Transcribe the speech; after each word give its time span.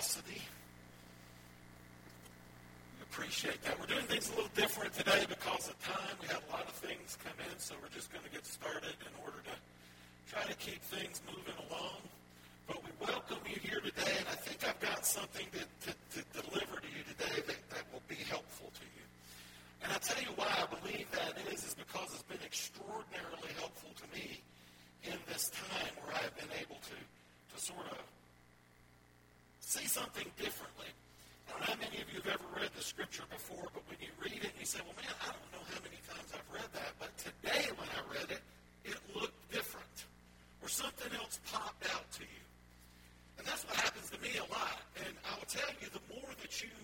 generosity. 0.00 0.42
We 2.96 3.02
appreciate 3.02 3.62
that. 3.64 3.78
We're 3.78 3.86
doing 3.86 4.06
things 4.06 4.28
a 4.30 4.34
little 4.34 4.50
different 4.54 4.92
today 4.94 5.26
because 5.28 5.68
of 5.68 5.76
time. 5.84 6.16
We 6.22 6.28
had 6.28 6.40
a 6.48 6.52
lot 6.52 6.64
of 6.64 6.72
things 6.72 7.18
come 7.22 7.36
in, 7.44 7.58
so 7.58 7.74
we're 7.82 7.92
just 7.92 8.12
going 8.12 8.24
to 8.24 8.30
get 8.30 8.46
started 8.46 8.96
in 9.04 9.12
order 9.24 9.38
to 9.44 9.54
try 10.32 10.42
to 10.44 10.56
keep 10.56 10.80
things 10.88 11.20
moving 11.28 11.56
along. 11.68 12.00
But 12.66 12.80
we 12.84 12.90
welcome 13.04 13.44
you 13.44 13.60
here 13.60 13.80
today, 13.80 14.16
and 14.16 14.28
I 14.28 14.38
think 14.40 14.64
I've 14.64 14.80
got 14.80 15.04
something 15.04 15.46
to, 15.52 15.60
to, 15.60 15.92
to 15.92 16.20
deliver 16.32 16.80
to 16.80 16.88
you 16.88 17.04
today 17.04 17.44
that, 17.44 17.60
that 17.76 17.84
will 17.92 18.04
be 18.08 18.20
helpful 18.24 18.72
to 18.72 18.86
you. 18.96 19.04
And 19.82 19.92
I'll 19.92 20.00
tell 20.00 20.22
you 20.22 20.32
why 20.36 20.48
I 20.48 20.64
believe 20.80 21.10
that 21.12 21.36
is, 21.52 21.64
is 21.64 21.74
because 21.74 22.08
it's 22.14 22.28
been 22.30 22.44
extraordinarily 22.44 23.52
helpful 23.58 23.90
to 24.00 24.06
me 24.16 24.40
in 25.04 25.18
this 25.28 25.50
time 25.52 25.92
where 26.00 26.16
I've 26.16 26.36
been 26.36 26.52
able 26.56 26.80
to, 26.88 26.96
to 26.96 27.56
sort 27.60 27.84
of 27.90 28.00
see 29.70 29.86
something 29.86 30.26
differently. 30.34 30.90
I 31.46 31.54
don't 31.54 31.62
know 31.62 31.70
how 31.70 31.78
many 31.78 32.02
of 32.02 32.10
you 32.10 32.18
have 32.26 32.42
ever 32.42 32.48
read 32.58 32.74
the 32.74 32.82
scripture 32.82 33.22
before, 33.30 33.70
but 33.70 33.86
when 33.86 34.02
you 34.02 34.10
read 34.18 34.42
it 34.42 34.50
you 34.58 34.66
say, 34.66 34.82
well, 34.82 34.98
man, 34.98 35.14
I 35.22 35.30
don't 35.30 35.50
know 35.54 35.62
how 35.62 35.78
many 35.86 36.02
times 36.10 36.26
I've 36.34 36.50
read 36.50 36.66
that, 36.74 36.90
but 36.98 37.14
today 37.14 37.70
when 37.78 37.86
I 37.86 38.02
read 38.10 38.34
it, 38.34 38.42
it 38.82 38.98
looked 39.14 39.38
different. 39.54 39.94
Or 40.58 40.66
something 40.66 41.14
else 41.14 41.38
popped 41.54 41.86
out 41.94 42.02
to 42.18 42.26
you. 42.26 42.42
And 43.38 43.46
that's 43.46 43.62
what 43.62 43.78
happens 43.78 44.10
to 44.10 44.18
me 44.18 44.42
a 44.42 44.46
lot. 44.50 44.82
And 45.06 45.14
I 45.22 45.38
will 45.38 45.46
tell 45.46 45.70
you, 45.78 45.86
the 45.94 46.02
more 46.18 46.34
that 46.42 46.54
you 46.58 46.74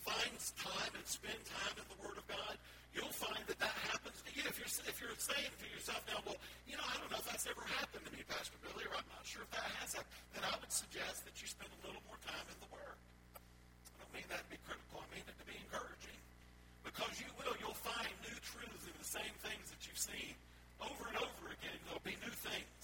find 0.00 0.32
time 0.56 0.92
and 0.96 1.04
spend 1.04 1.36
time 1.52 1.76
in 1.76 1.84
the 1.84 2.00
Word 2.00 2.16
of 2.16 2.24
God, 2.32 2.56
you'll 2.94 3.14
find 3.14 3.42
that 3.46 3.58
that 3.60 3.76
happens 3.90 4.18
to 4.26 4.30
you. 4.34 4.42
If 4.46 4.56
you're, 4.58 4.72
if 4.86 4.96
you're 5.00 5.18
saying 5.18 5.52
to 5.62 5.66
yourself 5.70 6.02
now, 6.10 6.20
well, 6.26 6.38
you 6.66 6.74
know, 6.74 6.86
I 6.86 6.98
don't 6.98 7.10
know 7.10 7.20
if 7.22 7.28
that's 7.28 7.46
ever 7.46 7.62
happened 7.78 8.06
to 8.06 8.12
me, 8.14 8.22
Pastor 8.26 8.58
Billy, 8.62 8.86
or 8.90 8.94
I'm 8.98 9.10
not 9.10 9.22
sure 9.26 9.42
if 9.46 9.50
that 9.54 9.66
has 9.82 9.94
happened, 9.94 10.14
then 10.34 10.42
I 10.46 10.54
would 10.58 10.72
suggest 10.72 11.26
that 11.26 11.34
you 11.38 11.46
spend 11.46 11.70
a 11.70 11.80
little 11.86 12.02
more 12.06 12.18
time 12.26 12.46
in 12.50 12.58
the 12.62 12.70
Word. 12.70 12.98
I 13.36 14.02
don't 14.02 14.12
mean 14.14 14.28
that 14.30 14.42
to 14.42 14.50
be 14.50 14.60
critical. 14.66 15.02
I 15.02 15.06
mean 15.14 15.24
it 15.26 15.36
to 15.38 15.46
be 15.46 15.56
encouraging. 15.56 16.18
Because 16.82 17.14
you 17.20 17.30
will. 17.38 17.54
You'll 17.60 17.76
find 17.76 18.10
new 18.26 18.38
truths 18.42 18.84
in 18.88 18.96
the 18.98 19.06
same 19.06 19.34
things 19.44 19.70
that 19.70 19.80
you've 19.86 20.00
seen 20.00 20.34
over 20.80 21.06
and 21.12 21.16
over 21.20 21.52
again. 21.52 21.76
There'll 21.86 22.02
be 22.02 22.16
new 22.24 22.34
things. 22.34 22.80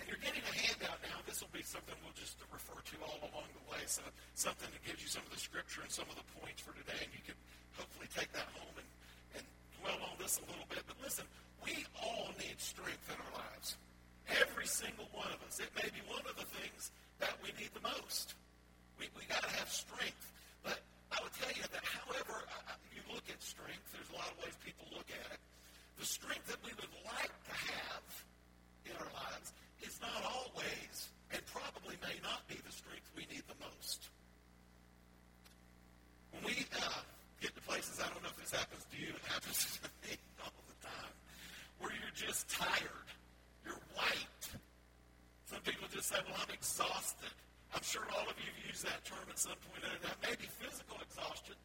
And 0.00 0.08
you're 0.08 0.20
getting 0.24 0.40
a 0.40 0.54
handout 0.56 0.98
now. 1.04 1.20
This 1.28 1.44
will 1.44 1.52
be 1.52 1.62
something 1.62 1.92
we'll 2.00 2.16
just 2.16 2.40
refer 2.48 2.76
to 2.80 2.96
all 3.04 3.20
along 3.30 3.48
the 3.52 3.64
way. 3.68 3.84
So 3.86 4.02
something 4.34 4.68
that 4.72 4.82
gives 4.88 5.04
you 5.04 5.10
some 5.12 5.22
of 5.28 5.32
the 5.32 5.40
scripture 5.40 5.84
and 5.84 5.92
some 5.92 6.08
of 6.08 6.16
the 6.16 6.26
points 6.40 6.64
for 6.64 6.72
today. 6.72 6.96
And 6.96 7.12
you 7.12 7.22
can 7.22 7.36
hopefully 7.76 8.08
take 8.16 8.32
that 8.32 8.48
home 8.56 8.74
and, 8.80 8.88
and 9.36 9.44
this 10.30 10.38
a 10.38 10.46
little 10.46 10.70
bit. 10.70 10.86
But 10.86 10.94
listen, 11.02 11.26
we 11.66 11.74
all 11.98 12.30
need 12.38 12.54
strength 12.62 13.02
in 13.10 13.18
our 13.18 13.34
lives. 13.34 13.74
Every 14.30 14.66
single 14.66 15.10
one 15.10 15.26
of 15.34 15.42
us. 15.42 15.58
It 15.58 15.74
may 15.74 15.90
be 15.90 16.02
one 16.06 16.22
of 16.22 16.38
the 16.38 16.46
things 16.46 16.94
that 17.18 17.34
we 17.42 17.50
need 17.58 17.74
the 17.74 17.82
most. 17.82 18.38
We, 18.94 19.10
we 19.18 19.26
got 19.26 19.42
to 19.42 19.50
have 19.58 19.66
strength. 19.66 20.30
But 20.62 20.78
I 21.10 21.18
would 21.18 21.34
tell 21.34 21.50
you 21.50 21.66
that 21.66 21.82
however 21.82 22.46
you 22.94 23.02
look 23.10 23.26
at 23.26 23.42
strength, 23.42 23.82
there's 23.90 24.06
a 24.14 24.18
lot 24.22 24.30
of 24.30 24.38
ways 24.38 24.54
people 24.62 24.86
look 24.94 25.10
at 25.10 25.26
it. 25.34 25.42
The 25.98 26.06
strength 26.06 26.46
that 26.46 26.62
we 26.62 26.70
would 26.78 26.94
like 27.10 27.34
to 27.50 27.54
have 27.74 28.06
in 28.86 28.94
our 29.02 29.10
lives 29.10 29.50
is 29.82 29.98
not 29.98 30.22
always 30.22 31.10
and 31.34 31.42
probably 31.50 31.98
may 32.06 32.22
not 32.22 32.46
be 32.46 32.54
the 32.62 32.70
strength 32.70 33.10
we 33.18 33.26
need 33.34 33.42
the 33.50 33.58
most. 33.58 34.06
When 36.30 36.54
we 36.54 36.62
uh, 36.78 37.02
get 37.40 37.54
to 37.56 37.62
places, 37.62 37.98
I 37.98 38.06
don't 38.12 38.22
know 38.22 38.30
if 38.30 38.38
this 38.38 38.52
happens 38.52 38.84
to 38.84 38.96
you, 39.00 39.10
it 39.10 39.24
happens 39.26 39.80
to 39.80 39.88
me 40.04 40.16
all 40.44 40.52
the 40.68 40.78
time, 40.84 41.14
where 41.80 41.92
you're 41.92 42.16
just 42.16 42.48
tired. 42.50 43.08
You're 43.64 43.80
white. 43.96 44.44
Some 45.46 45.60
people 45.64 45.88
just 45.92 46.08
say, 46.08 46.20
well, 46.28 46.36
I'm 46.36 46.52
exhausted. 46.52 47.32
I'm 47.74 47.82
sure 47.82 48.02
all 48.12 48.28
of 48.28 48.36
you 48.38 48.48
have 48.50 48.66
used 48.66 48.84
that 48.84 49.04
term 49.04 49.24
at 49.28 49.29
some 49.40 49.56
point. 49.72 49.80
And 49.88 49.96
that 50.04 50.20
may 50.20 50.36
physical 50.36 51.00
exhaustion 51.00 51.56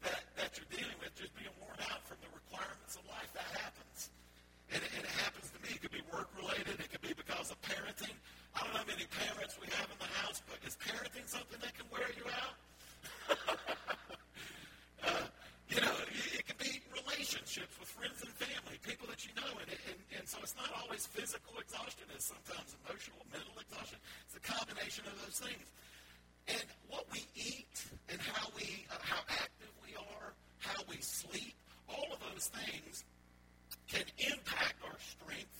that, 0.00 0.24
that 0.40 0.56
you're 0.56 0.72
dealing 0.72 0.96
with, 0.96 1.12
just 1.12 1.36
being 1.36 1.52
worn 1.60 1.76
out 1.92 2.00
from 2.08 2.16
the 2.24 2.32
requirements 2.32 2.96
of 2.96 3.04
life. 3.04 3.28
That 3.36 3.52
happens. 3.52 4.08
And, 4.72 4.80
and 4.80 5.04
it 5.04 5.12
happens 5.20 5.52
to 5.52 5.60
me. 5.60 5.76
It 5.76 5.84
could 5.84 5.92
be 5.92 6.00
work 6.08 6.32
related. 6.40 6.80
It 6.80 6.88
could 6.88 7.04
be 7.04 7.12
because 7.12 7.52
of 7.52 7.60
parenting. 7.60 8.16
I 8.56 8.64
don't 8.64 8.72
know 8.72 8.80
how 8.80 8.88
many 8.88 9.04
parents 9.12 9.60
we 9.60 9.68
have 9.76 9.92
in 9.92 10.00
the 10.00 10.08
house, 10.24 10.40
but 10.48 10.56
is 10.64 10.80
parenting 10.80 11.28
something 11.28 11.60
that 11.60 11.76
can 11.76 11.84
wear 11.92 12.08
you 12.16 12.24
out? 12.32 12.56
uh, 15.04 15.28
you 15.68 15.84
know, 15.84 15.94
it, 16.08 16.40
it 16.40 16.44
can 16.48 16.56
be 16.56 16.80
relationships 16.96 17.76
with 17.76 17.92
friends 17.92 18.24
and 18.24 18.32
family, 18.40 18.80
people 18.80 19.04
that 19.12 19.28
you 19.28 19.36
know, 19.36 19.52
and, 19.60 19.68
and, 19.68 20.00
and 20.16 20.24
so 20.24 20.40
it's 20.40 20.56
not 20.56 20.72
always 20.80 21.04
physical 21.04 21.60
exhaustion. 21.60 22.08
It's 22.08 22.32
sometimes 22.32 22.72
emotional, 22.88 23.20
mental 23.28 23.52
exhaustion. 23.60 24.00
It's 24.24 24.40
a 24.40 24.44
combination 24.48 25.04
of 25.12 25.12
those 25.20 25.44
things. 25.44 25.68
And 26.48 26.64
what 26.88 27.04
we 27.12 27.20
eat 27.36 27.84
and 28.08 28.20
how 28.20 28.48
we, 28.56 28.86
uh, 28.90 28.96
how 29.02 29.20
active 29.28 29.72
we 29.84 29.92
are, 29.96 30.32
how 30.58 30.80
we 30.88 30.96
sleep, 31.00 31.54
all 31.88 32.08
of 32.12 32.20
those 32.38 32.54
things 32.54 33.02
can 33.90 34.06
impact 34.30 34.78
our 34.86 34.94
strength, 35.02 35.58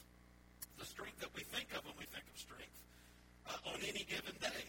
the 0.78 0.86
strength 0.86 1.18
that 1.18 1.34
we 1.34 1.42
think 1.50 1.66
of 1.74 1.82
when 1.82 1.98
we 1.98 2.06
think 2.06 2.22
of 2.22 2.38
strength 2.38 2.78
uh, 3.50 3.74
on 3.74 3.82
any 3.82 4.06
given 4.06 4.30
day. 4.38 4.62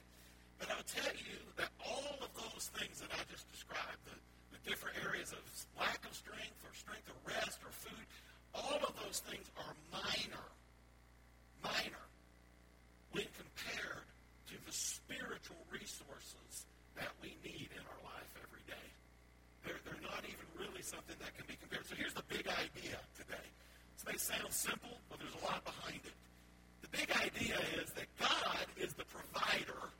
But 0.57 0.73
I'll 0.73 0.89
tell 0.89 1.13
you 1.13 1.37
that 1.61 1.69
all 1.85 2.17
of 2.25 2.33
those 2.33 2.73
things 2.73 2.97
that 3.05 3.13
I 3.13 3.21
just 3.29 3.45
described, 3.53 4.01
the, 4.09 4.17
the 4.57 4.61
different 4.65 4.97
areas 5.05 5.37
of 5.37 5.45
lack 5.77 6.01
of 6.01 6.17
strength 6.17 6.57
or 6.65 6.73
strength 6.73 7.05
or 7.13 7.19
rest 7.29 7.61
or 7.61 7.69
food, 7.69 8.05
all 8.57 8.81
of 8.81 8.97
those 9.05 9.21
things 9.29 9.45
are 9.61 9.73
minor, 9.93 10.45
minor, 11.61 12.05
when 13.13 13.29
compared 13.37 14.09
to 14.49 14.57
the 14.65 14.73
spiritual 14.73 15.61
resources 15.69 16.65
that 16.97 17.13
we 17.21 17.37
need 17.45 17.69
in 17.69 17.85
our 17.85 18.01
life 18.01 18.33
every 18.41 18.65
day. 18.65 18.89
They're, 19.61 19.77
they're 19.85 20.01
not 20.01 20.25
even 20.25 20.49
really 20.57 20.78
something 20.89 21.15
that 21.21 21.37
can 21.37 21.45
be 21.45 21.53
compared. 21.61 21.85
So 21.85 21.95
here's 21.95 22.13
the 22.13 22.25
big 22.27 22.49
idea 22.49 22.97
today. 23.13 23.47
This 23.93 24.05
may 24.09 24.17
sound 24.17 24.51
simple, 24.51 24.97
but 25.09 25.19
there's 25.19 25.37
a 25.37 25.45
lot 25.45 25.63
behind 25.63 26.01
it. 26.01 26.17
The 26.81 26.89
big 26.89 27.09
idea 27.13 27.61
is 27.77 27.93
that 27.93 28.09
God 28.17 28.65
is 28.77 28.93
the 28.93 29.05
provider 29.05 29.93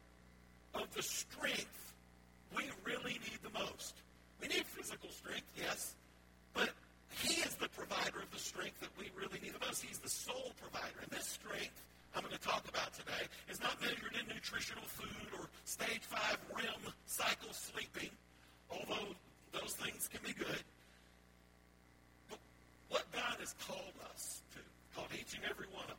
of 0.74 0.90
the 0.94 1.04
strength 1.04 1.94
we 2.56 2.66
really 2.84 3.22
need 3.22 3.40
the 3.46 3.54
most. 3.54 3.94
We 4.42 4.48
need 4.48 4.66
physical 4.66 5.10
strength, 5.12 5.46
yes, 5.56 5.94
but 6.54 6.70
He 7.22 7.42
is 7.42 7.54
the 7.56 7.70
provider 7.70 8.20
of 8.20 8.32
the 8.32 8.40
strength 8.42 8.80
that 8.82 8.90
we 8.98 9.12
really 9.14 9.40
need 9.44 9.54
the 9.54 9.66
most. 9.66 9.84
He's 9.84 10.00
the 10.00 10.10
sole 10.10 10.54
provider. 10.58 10.98
And 11.04 11.12
this 11.12 11.28
strength 11.28 11.78
I'm 12.16 12.24
going 12.24 12.34
to 12.34 12.42
talk 12.42 12.68
about 12.68 12.94
today 12.94 13.30
is 13.50 13.62
not 13.62 13.80
measured 13.82 14.18
in 14.20 14.28
nutritional 14.34 14.84
food 14.84 15.30
or 15.38 15.48
stage 15.66 16.02
five 16.02 16.38
REM 16.56 16.94
cycle 17.06 17.54
sleeping, 17.54 18.10
although 18.72 19.14
those 19.54 19.74
things 19.74 20.10
can 20.12 20.22
be 20.26 20.34
good. 20.34 20.64
Has 23.50 23.66
called 23.66 23.98
us 24.14 24.44
to, 24.54 24.60
called 24.94 25.10
each 25.20 25.34
and 25.34 25.42
every 25.50 25.66
one 25.74 25.86
of 25.90 25.99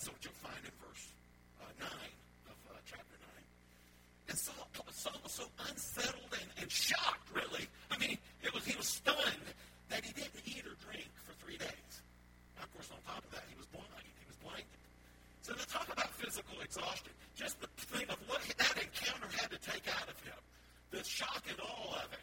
That's 0.00 0.16
what 0.16 0.24
you'll 0.24 0.40
find 0.40 0.64
in 0.64 0.72
verse 0.80 1.12
uh, 1.60 1.68
9 1.76 1.92
of 2.48 2.56
uh, 2.72 2.80
chapter 2.88 3.20
9. 3.20 4.32
And 4.32 4.36
Saul, 4.40 4.64
Saul 4.96 5.20
was 5.20 5.36
so 5.36 5.44
unsettled 5.68 6.32
and, 6.40 6.48
and 6.56 6.72
shocked, 6.72 7.28
really. 7.36 7.68
I 7.92 8.00
mean, 8.00 8.16
it 8.40 8.48
was 8.56 8.64
he 8.64 8.72
was 8.80 8.88
stunned 8.88 9.44
that 9.92 10.00
he 10.00 10.16
didn't 10.16 10.40
eat 10.48 10.64
or 10.64 10.72
drink 10.88 11.04
for 11.20 11.36
three 11.44 11.60
days. 11.60 11.92
Now, 12.56 12.64
of 12.64 12.72
course, 12.72 12.88
on 12.88 12.96
top 13.04 13.20
of 13.20 13.28
that, 13.36 13.44
he 13.52 13.60
was 13.60 13.68
blind. 13.76 14.08
He 14.16 14.24
was 14.24 14.40
blinded. 14.40 14.80
So 15.44 15.52
to 15.52 15.68
talk 15.68 15.92
about 15.92 16.08
physical 16.16 16.56
exhaustion, 16.64 17.12
just 17.36 17.60
the 17.60 17.68
thing 17.92 18.08
of 18.08 18.16
what 18.24 18.40
that 18.56 18.80
encounter 18.80 19.28
had 19.36 19.52
to 19.52 19.60
take 19.60 19.84
out 19.84 20.08
of 20.08 20.16
him, 20.24 20.40
the 20.96 21.04
shock 21.04 21.44
and 21.44 21.60
all 21.60 21.92
of 22.00 22.08
it 22.16 22.19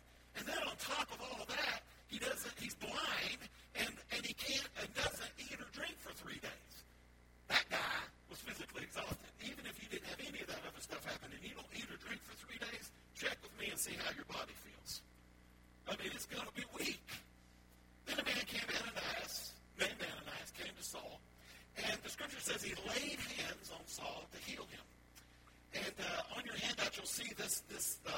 see 27.18 27.34
this, 27.36 27.64
this 27.68 27.98
uh, 28.08 28.12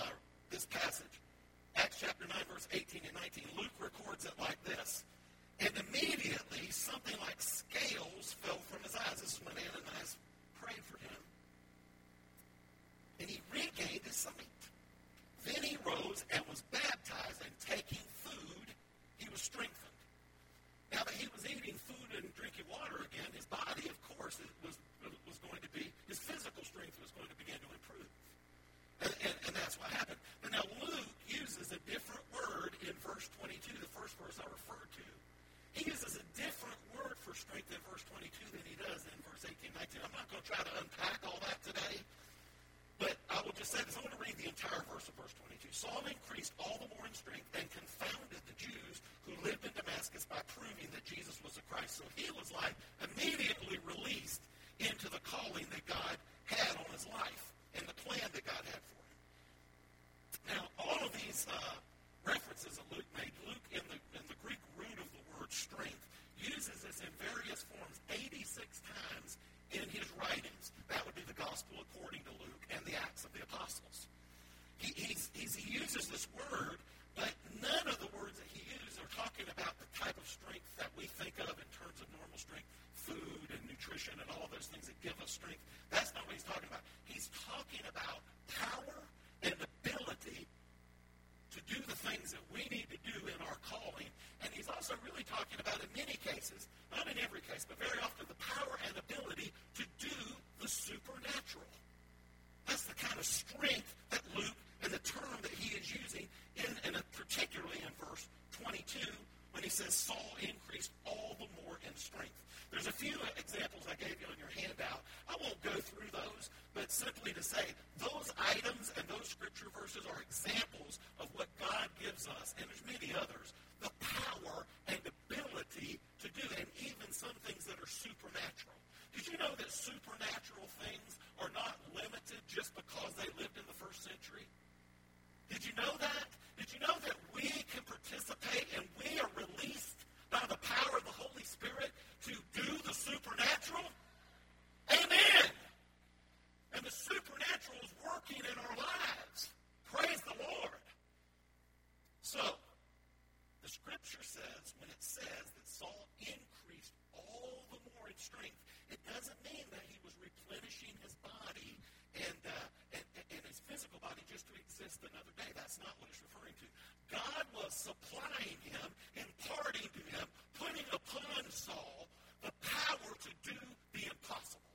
Another 165.03 165.33
day. 165.39 165.51
That's 165.55 165.79
not 165.79 165.95
what 165.99 166.11
it's 166.11 166.21
referring 166.21 166.55
to. 166.59 166.67
God 167.09 167.45
was 167.55 167.71
supplying 167.71 168.59
him, 168.67 168.89
imparting 169.15 169.87
to 169.87 170.03
him, 170.11 170.25
putting 170.59 170.87
upon 170.91 171.41
Saul 171.49 172.07
the 172.43 172.51
power 172.61 173.11
to 173.15 173.31
do 173.43 173.57
the 173.95 174.03
impossible. 174.05 174.69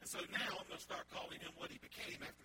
And 0.00 0.08
so 0.08 0.18
now 0.30 0.52
I'm 0.52 0.66
going 0.68 0.78
to 0.78 0.84
start 0.84 1.08
calling 1.14 1.40
him 1.40 1.50
what 1.56 1.72
he 1.72 1.78
became 1.80 2.20
after 2.20 2.41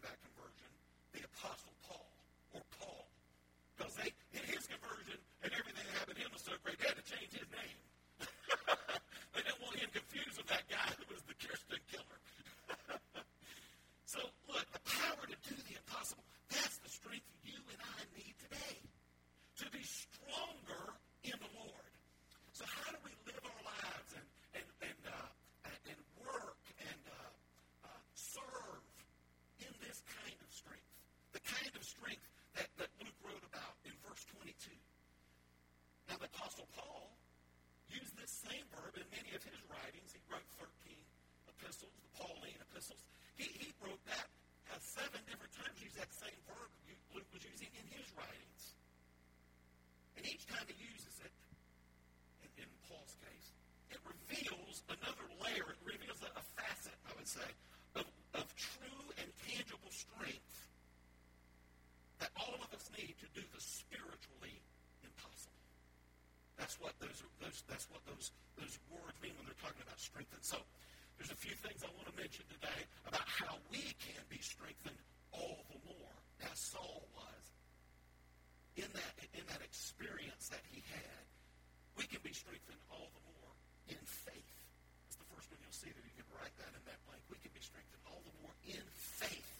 strengthened 82.48 82.80
all 82.88 83.12
the 83.12 83.24
more 83.28 83.52
in 83.92 84.00
faith. 84.08 84.56
That's 85.04 85.20
the 85.20 85.28
first 85.36 85.52
one 85.52 85.60
you'll 85.60 85.76
see 85.76 85.92
that 85.92 86.00
you 86.08 86.16
can 86.16 86.24
write 86.32 86.56
that 86.64 86.72
in 86.72 86.80
that 86.88 86.96
blank. 87.04 87.20
We 87.28 87.36
can 87.44 87.52
be 87.52 87.60
strengthened 87.60 88.00
all 88.08 88.24
the 88.24 88.32
more 88.40 88.56
in 88.64 88.88
faith. 88.96 89.52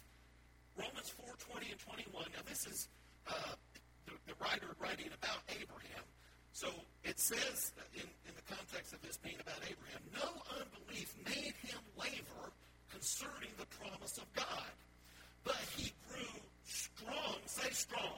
Romans 0.72 1.12
4, 1.20 1.28
20 1.52 1.68
and 1.68 1.80
21. 1.84 2.32
Now 2.32 2.44
this 2.48 2.64
is 2.64 2.88
uh, 3.28 3.52
the, 4.08 4.16
the 4.24 4.36
writer 4.40 4.72
writing 4.80 5.12
about 5.12 5.44
Abraham. 5.52 6.04
So 6.56 6.72
it 7.04 7.20
says 7.20 7.76
uh, 7.76 7.84
in, 7.92 8.08
in 8.24 8.32
the 8.32 8.46
context 8.48 8.96
of 8.96 9.04
this 9.04 9.20
being 9.20 9.36
about 9.36 9.60
Abraham, 9.68 10.00
no 10.16 10.28
unbelief 10.56 11.12
made 11.28 11.52
him 11.60 11.82
waver 11.92 12.56
concerning 12.88 13.52
the 13.60 13.68
promise 13.84 14.16
of 14.16 14.24
God. 14.32 14.72
But 15.44 15.60
he 15.76 15.92
grew 16.08 16.40
strong, 16.64 17.36
say 17.44 17.68
strong. 17.76 18.17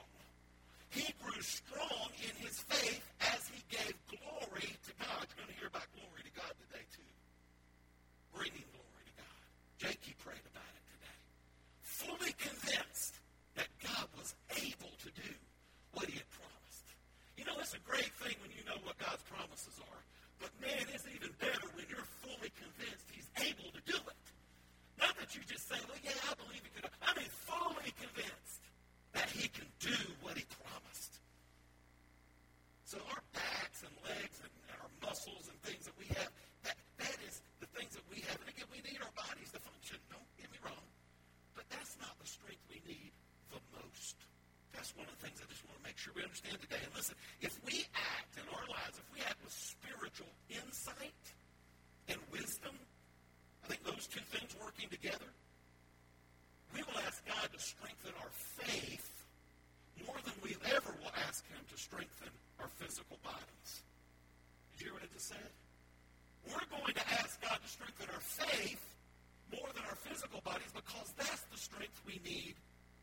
We 72.11 72.19
need 72.27 72.55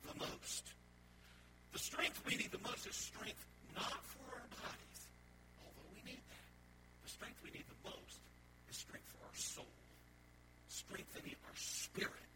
the 0.03 0.19
most. 0.19 0.63
The 1.71 1.79
strength 1.79 2.19
we 2.27 2.35
need 2.35 2.51
the 2.51 2.59
most 2.67 2.83
is 2.87 2.95
strength 2.95 3.39
not 3.75 4.03
for 4.03 4.27
our 4.35 4.47
bodies, 4.59 4.99
although 5.63 5.89
we 5.95 6.03
need 6.03 6.19
that. 6.19 6.47
The 7.07 7.11
strength 7.15 7.39
we 7.43 7.51
need 7.55 7.63
the 7.71 7.81
most 7.87 8.19
is 8.67 8.75
strength 8.75 9.07
for 9.15 9.23
our 9.23 9.39
soul, 9.39 9.71
strengthening 10.67 11.39
our 11.47 11.55
spirit, 11.55 12.35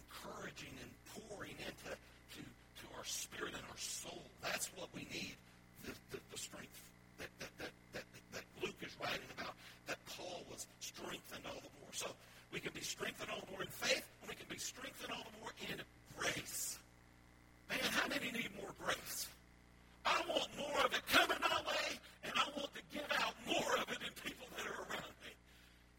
encouraging 0.00 0.72
and 0.80 0.90
pouring 1.12 1.56
into 1.60 1.92
to, 1.92 2.40
to 2.40 2.84
our 2.96 3.04
spirit 3.04 3.52
and 3.52 3.64
our 3.68 3.80
soul. 3.80 4.24
That's 4.40 4.72
what 4.80 4.88
we 4.96 5.04
need, 5.12 5.36
the, 5.84 5.92
the, 6.16 6.18
the 6.32 6.40
strength 6.40 6.80
that, 7.18 7.28
that, 7.44 7.52
that, 7.60 7.72
that, 7.92 8.06
that 8.32 8.44
Luke 8.62 8.80
is 8.80 8.94
writing 9.04 9.28
about, 9.36 9.52
that 9.84 10.00
Paul 10.16 10.48
was 10.48 10.64
strengthened 10.80 11.44
all 11.44 11.60
the 11.60 11.74
more. 11.84 11.92
So 11.92 12.08
we 12.52 12.60
can 12.60 12.72
be 12.72 12.80
strengthened 12.80 13.30
all 13.30 13.42
the 13.44 13.52
more 13.52 13.62
in 13.62 13.68
faith, 13.68 14.06
and 14.22 14.28
we 14.28 14.34
can 14.34 14.46
be 14.48 14.58
strengthened 14.58 15.12
all 15.12 15.22
the 15.22 15.36
more 15.40 15.52
in 15.70 15.78
grace. 16.20 16.78
Man, 17.68 17.80
how 17.96 18.06
many 18.08 18.28
need 18.30 18.52
more 18.60 18.72
grace? 18.84 19.28
I 20.04 20.20
want 20.28 20.48
more 20.56 20.80
of 20.84 20.92
it 20.92 21.00
coming 21.08 21.40
my 21.40 21.60
way, 21.64 21.88
and 22.24 22.32
I 22.36 22.44
want 22.56 22.72
to 22.76 22.82
give 22.92 23.08
out 23.24 23.32
more 23.48 23.72
of 23.80 23.88
it 23.88 24.00
in 24.04 24.12
people 24.20 24.48
that 24.56 24.68
are 24.68 24.84
around 24.84 25.16
me. 25.24 25.32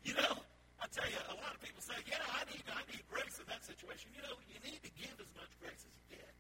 You 0.06 0.14
know, 0.14 0.34
I 0.78 0.86
tell 0.94 1.10
you, 1.10 1.18
a 1.30 1.38
lot 1.42 1.54
of 1.58 1.62
people 1.62 1.82
say, 1.82 1.98
yeah, 2.06 2.22
I 2.22 2.46
need, 2.54 2.62
I 2.70 2.86
need 2.94 3.02
grace 3.10 3.42
in 3.42 3.48
that 3.50 3.66
situation. 3.66 4.14
You 4.14 4.22
know, 4.26 4.38
you 4.46 4.62
need 4.62 4.82
to 4.86 4.94
give 4.94 5.16
as 5.18 5.32
much 5.34 5.50
grace 5.58 5.82
as 5.82 5.94
you 5.98 6.18
get. 6.18 6.34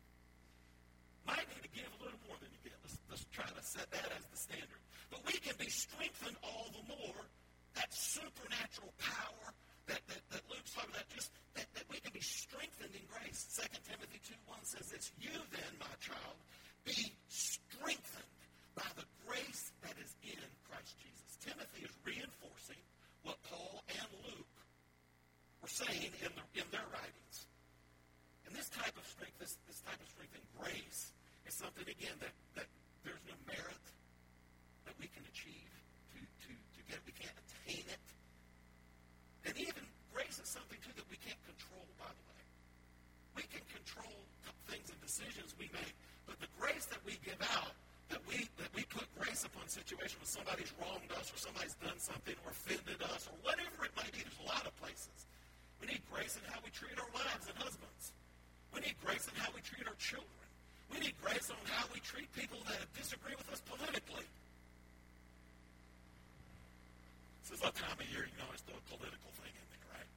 Might 1.25 1.45
need 1.49 1.65
to 1.65 1.73
give 1.73 1.89
a 1.89 1.99
little 2.05 2.21
more 2.29 2.37
than 2.37 2.49
you 2.53 2.61
get. 2.61 2.77
Let's, 2.85 2.97
let's 3.09 3.25
try 3.33 3.49
to 3.49 3.63
set 3.65 3.89
that 3.89 4.09
as 4.13 4.25
the 4.29 4.37
standard. 4.37 4.81
But 5.09 5.25
we 5.25 5.37
can 5.41 5.57
be 5.57 5.69
strengthened 5.69 6.37
all 6.45 6.69
the 6.69 6.85
more. 6.85 7.21
That 7.79 7.87
supernatural 7.93 8.91
power 8.99 9.47
that, 9.87 10.01
that, 10.07 10.21
that 10.31 10.43
Luke's 10.51 10.71
talking 10.75 10.91
about, 10.91 11.07
just 11.11 11.31
that, 11.55 11.67
that 11.75 11.85
we 11.91 11.99
can 11.99 12.11
be 12.15 12.23
strengthened 12.23 12.93
in 12.95 13.03
grace. 13.11 13.47
2 13.59 13.67
Timothy 13.83 14.19
2 14.27 14.35
1 14.47 14.59
says 14.63 14.87
this 14.91 15.11
You 15.19 15.33
then, 15.51 15.71
my 15.79 15.91
child, 15.99 16.37
be 16.87 17.11
strengthened 17.27 18.31
by 18.75 18.87
the 18.95 19.07
grace 19.27 19.71
that 19.83 19.95
is 19.99 20.15
in 20.23 20.41
Christ 20.69 20.95
Jesus. 20.99 21.29
Timothy 21.43 21.83
is 21.83 21.93
reinforcing 22.07 22.79
what 23.23 23.37
Paul 23.45 23.83
and 23.91 24.09
Luke 24.25 24.57
were 25.61 25.71
saying 25.71 26.11
in, 26.23 26.31
the, 26.33 26.43
in 26.55 26.67
their 26.71 26.85
writings. 26.93 27.37
And 28.47 28.55
this 28.55 28.69
type 28.69 28.95
of 28.95 29.05
strength, 29.05 29.37
this, 29.39 29.59
this 29.67 29.81
type 29.83 29.99
of 29.99 30.07
strength 30.09 30.33
in 30.33 30.45
grace, 30.57 31.11
is 31.45 31.53
something, 31.53 31.85
again, 31.85 32.15
that, 32.23 32.33
that 32.55 32.67
there's 33.03 33.21
no 33.27 33.35
merit 33.45 33.85
that 34.85 34.95
we 34.97 35.07
can 35.11 35.21
achieve 35.29 35.71
to, 36.15 36.19
to, 36.19 36.49
to 36.51 36.81
get. 36.89 36.97
We 37.05 37.13
can't 37.13 37.37
attain 37.37 37.85
it. 37.85 38.05
And 39.45 39.57
even 39.57 39.83
grace 40.13 40.37
is 40.37 40.49
something, 40.49 40.77
too, 40.85 40.93
that 40.95 41.07
we 41.09 41.17
can't 41.17 41.39
control, 41.45 41.85
by 41.97 42.09
the 42.09 42.25
way. 42.29 42.43
We 43.35 43.43
can 43.49 43.63
control 43.73 44.21
things 44.69 44.89
and 44.89 45.01
decisions 45.21 45.53
we 45.61 45.69
make 45.69 45.93
but 46.31 46.39
the 46.39 46.47
grace 46.55 46.85
that 46.87 47.03
we 47.03 47.19
give 47.27 47.39
out, 47.59 47.75
that 48.07 48.23
we 48.23 48.47
that 48.55 48.71
we 48.71 48.87
put 48.87 49.03
grace 49.19 49.43
upon 49.43 49.67
situations 49.67 50.15
when 50.15 50.31
somebody's 50.31 50.71
wronged 50.79 51.11
us 51.19 51.27
or 51.27 51.37
somebody's 51.37 51.75
done 51.83 51.99
something 51.99 52.39
or 52.47 52.55
offended 52.55 53.03
us 53.03 53.27
or 53.27 53.35
whatever 53.43 53.83
it 53.83 53.91
might 53.99 54.15
be, 54.15 54.23
there's 54.23 54.39
a 54.39 54.47
lot 54.47 54.63
of 54.63 54.71
places. 54.79 55.27
We 55.83 55.91
need 55.91 55.99
grace 56.07 56.39
in 56.39 56.43
how 56.47 56.63
we 56.63 56.71
treat 56.71 56.95
our 56.95 57.11
wives 57.11 57.51
and 57.51 57.57
husbands. 57.59 58.15
We 58.71 58.79
need 58.79 58.95
grace 59.03 59.27
in 59.27 59.35
how 59.35 59.51
we 59.51 59.59
treat 59.59 59.83
our 59.83 59.97
children. 59.99 60.47
We 60.87 61.03
need 61.03 61.19
grace 61.19 61.51
on 61.51 61.59
how 61.67 61.83
we 61.91 61.99
treat 61.99 62.31
people 62.31 62.63
that 62.67 62.79
disagree 62.95 63.35
with 63.35 63.51
us 63.51 63.59
politically. 63.67 64.27
This 67.43 67.57
is 67.57 67.59
that 67.59 67.75
time 67.75 67.99
of 67.99 68.07
year, 68.07 68.23
you 68.23 68.37
know, 68.39 68.47
it's 68.55 68.63
the 68.63 68.75
political 68.87 69.31
thing 69.35 69.51
in 69.51 69.67
there, 69.67 69.99
right? 69.99 70.09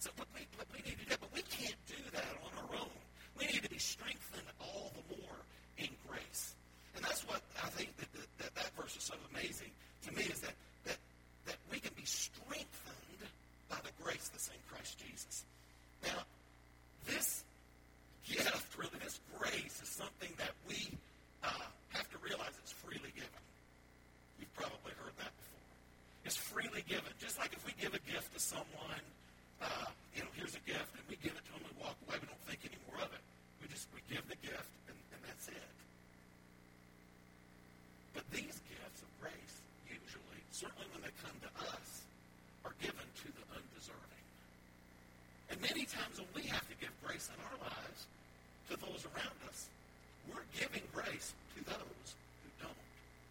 So, 0.00 0.12
but 0.20 0.28
we, 0.36 0.44
but 0.60 0.68
we 0.76 0.84
need 0.84 1.00
to 1.00 1.04
do 1.04 1.08
that, 1.16 1.20
but 1.24 1.32
we 1.32 1.44
can't 1.48 1.80
do 1.88 2.00
that 2.12 2.32
on 2.44 2.52
our 2.60 2.84
own. 2.84 2.98
We 3.38 3.46
need 3.46 3.62
to 3.62 3.70
be 3.70 3.78
strengthened 3.78 4.48
all 4.60 4.90
the 4.98 5.16
more 5.16 5.38
in 5.78 5.88
grace. 6.08 6.54
And 6.96 7.04
that's 7.04 7.22
what 7.26 7.40
I 7.62 7.68
think 7.70 7.96
that 7.98 8.10
that, 8.38 8.54
that 8.54 8.70
verse 8.76 8.96
is 8.96 9.04
so 9.04 9.14
amazing 9.30 9.70
to 10.06 10.12
me 10.12 10.22
is 10.22 10.40
that, 10.40 10.54
that, 10.86 10.98
that 11.46 11.56
we 11.70 11.78
can 11.78 11.92
be 11.94 12.04
strengthened 12.04 12.66
by 13.70 13.76
the 13.84 13.94
grace 14.02 14.28
that's 14.28 14.48
in 14.48 14.58
Christ 14.68 14.98
Jesus. 14.98 15.44
Now, 16.02 16.26
this 17.06 17.44
gift, 18.26 18.76
really, 18.76 18.98
this 19.02 19.20
grace 19.38 19.78
is 19.82 19.88
something 19.88 20.30
that 20.38 20.52
we 20.66 20.90
uh, 21.44 21.50
have 21.90 22.10
to 22.10 22.18
realize 22.18 22.50
it's 22.62 22.72
freely 22.72 23.14
given. 23.14 23.42
You've 24.40 24.54
probably 24.54 24.92
heard 24.98 25.14
that 25.22 25.30
before. 25.30 25.66
It's 26.24 26.36
freely 26.36 26.82
given. 26.88 27.10
Just 27.20 27.38
like 27.38 27.52
if 27.52 27.62
we 27.64 27.72
give 27.80 27.94
a 27.94 28.02
gift 28.10 28.34
to 28.34 28.40
someone, 28.40 29.04
uh, 29.62 29.90
you 30.14 30.22
know, 30.22 30.30
here's 30.34 30.54
a 30.54 30.64
gift, 30.66 30.90
and 30.98 31.04
we 31.08 31.16
give 31.22 31.34
it 31.34 31.44
to 31.46 31.52
them 31.54 31.62
and 31.66 31.76
walk 31.78 31.94
away, 32.06 32.18
we 32.18 32.26
don't 32.26 32.44
think 32.46 32.62
any 32.66 32.78
more 32.90 33.02
of 33.02 33.10
it. 33.10 33.22
We 33.62 33.66
just 33.66 33.88
we 33.94 34.00
give 34.06 34.22
the 34.28 34.38
gift, 34.38 34.70
and, 34.86 34.98
and 35.14 35.20
that's 35.26 35.48
it. 35.50 35.70
But 38.14 38.24
these 38.30 38.54
gifts 38.70 39.00
of 39.02 39.10
grace, 39.18 39.54
usually, 39.90 40.40
certainly 40.54 40.86
when 40.94 41.02
they 41.02 41.14
come 41.22 41.34
to 41.42 41.50
us, 41.74 42.06
are 42.64 42.74
given 42.82 43.02
to 43.02 43.28
the 43.30 43.44
undeserving. 43.54 44.24
And 45.50 45.58
many 45.62 45.86
times 46.08 46.20
when 46.20 46.42
we 46.42 46.48
have 46.48 46.66
to 46.68 46.74
give 46.80 46.90
grace 47.04 47.28
in 47.28 47.38
our 47.44 47.68
lives 47.68 48.06
to 48.70 48.76
those 48.76 49.06
around 49.12 49.36
us, 49.48 49.68
we're 50.28 50.46
giving 50.58 50.82
grace 50.92 51.34
to 51.56 51.64
those 51.64 52.06
who 52.44 52.50
don't 52.62 52.82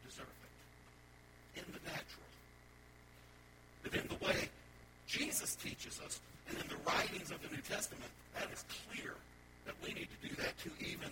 deserve 0.05 0.29
it 0.43 1.59
in 1.59 1.65
the 1.73 1.79
natural. 1.89 2.29
But 3.83 3.93
in 3.95 4.07
the 4.07 4.25
way 4.25 4.49
Jesus 5.07 5.55
teaches 5.55 5.99
us, 6.05 6.19
and 6.49 6.57
in 6.57 6.67
the 6.69 6.79
writings 6.87 7.31
of 7.31 7.41
the 7.41 7.53
New 7.53 7.61
Testament, 7.61 8.11
that 8.35 8.49
is 8.51 8.63
clear 8.87 9.13
that 9.65 9.75
we 9.83 9.93
need 9.93 10.07
to 10.07 10.29
do 10.29 10.35
that 10.41 10.57
to 10.63 10.71
even 10.79 11.09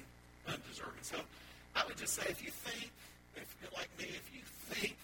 undeserving. 0.48 1.04
So 1.04 1.18
I 1.76 1.86
would 1.86 1.98
just 1.98 2.14
say 2.14 2.24
if 2.30 2.44
you 2.44 2.52
think, 2.52 2.92
if 3.36 3.56
you're 3.62 3.72
like 3.76 3.90
me, 4.00 4.06
if 4.16 4.30
you 4.34 4.42
think 4.72 4.96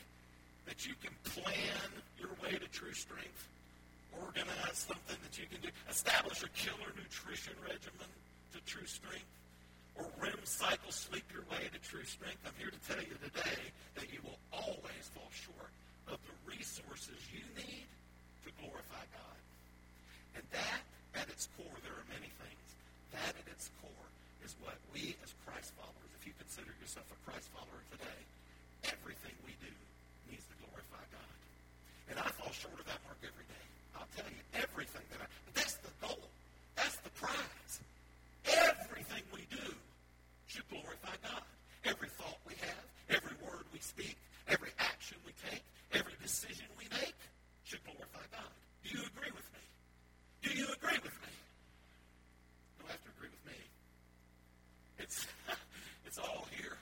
that 0.67 0.85
you 0.87 0.93
can 1.03 1.11
plan 1.23 1.89
your 2.19 2.31
way 2.41 2.57
to 2.57 2.67
true 2.71 2.93
strength, 2.93 3.47
organize 4.19 4.87
something 4.87 5.17
that 5.23 5.37
you 5.39 5.45
can 5.47 5.61
do, 5.61 5.69
establish 5.91 6.39
a 6.39 6.49
killer 6.55 6.87
nutrition 6.95 7.51
regimen 7.67 8.07
to 8.55 8.59
true 8.63 8.87
strength, 8.87 9.27
or 9.99 10.07
REM 10.23 10.39
cycle 10.47 10.91
sleep 10.91 11.27
your 11.35 11.43
way 11.51 11.67
to 11.67 11.79
true 11.83 12.07
strength, 12.07 12.39
I'm 12.47 12.55
here 12.55 12.71
to 12.71 12.81
tell 12.87 13.03
you 13.03 13.11
today 13.19 13.59
that 13.99 14.07
you 14.07 14.23
will 14.23 14.39
always 14.55 15.03
fall 15.11 15.27
short 15.35 15.71
of 16.07 16.15
the 16.23 16.35
resources 16.47 17.19
you 17.35 17.43
need 17.59 17.87
to 18.47 18.49
glorify 18.63 19.03
God. 19.11 19.39
And 20.39 20.43
that, 20.55 20.81
at 21.19 21.27
its 21.27 21.51
core, 21.59 21.75
there 21.83 21.93
are 21.99 22.07
many 22.07 22.31
things 22.39 22.67
that 23.11 23.35
at 23.35 23.47
its 23.51 23.67
core 23.83 24.07
is 24.47 24.55
what 24.63 24.79
we 24.95 25.19
as 25.27 25.35
Christ 25.43 25.75
followers, 25.75 26.11
if 26.15 26.23
you 26.23 26.31
consider 26.39 26.71
yourself 26.79 27.05
a 27.11 27.19
Christ 27.27 27.51
follower 27.51 27.83
today, 27.91 28.21
everything 28.87 29.35
we 29.43 29.59
do 29.59 29.71
needs 30.31 30.47
to 30.47 30.55
glorify 30.63 31.03
God. 31.11 31.35
And 32.07 32.15
I 32.15 32.31
fall 32.31 32.55
short 32.55 32.79
of 32.79 32.87
that 32.87 33.03
mark 33.03 33.19
every 33.27 33.43
day. 33.51 33.65
I'll 33.95 34.07
tell 34.15 34.27
you, 34.31 34.41
everything 34.55 35.03
that 35.11 35.21
I, 35.21 35.27
but 35.45 35.53
that's 35.55 35.75
the 35.83 35.93
goal. 36.01 36.25
That's 36.75 36.97
the 37.05 37.11
prize. 37.11 37.73
Everything 38.47 39.23
we 39.33 39.45
do 39.51 39.67
should 40.47 40.67
glorify 40.69 41.15
God. 41.23 41.45
Every 41.85 42.09
thought 42.09 42.39
we 42.47 42.55
have, 42.65 42.83
every 43.09 43.35
word 43.45 43.65
we 43.73 43.79
speak, 43.79 44.17
every 44.47 44.71
action 44.79 45.17
we 45.25 45.33
take, 45.49 45.63
every 45.93 46.13
decision 46.31 46.63
we 46.79 46.87
make 46.95 47.19
should 47.67 47.83
glorify 47.83 48.23
God. 48.31 48.55
Do 48.87 48.95
you 48.95 49.03
agree 49.03 49.31
with 49.35 49.47
me? 49.51 49.63
Do 50.47 50.49
you 50.55 50.67
agree 50.71 50.99
with 51.03 51.11
me? 51.27 51.33
don't 52.79 52.87
have 52.87 53.03
to 53.03 53.11
agree 53.19 53.27
with 53.27 53.45
me. 53.51 53.59
It's, 54.95 55.27
it's 56.07 56.17
all 56.17 56.47
here. 56.55 56.79